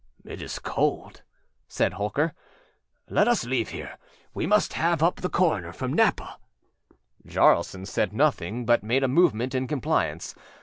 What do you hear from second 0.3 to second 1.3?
âIt is cold,â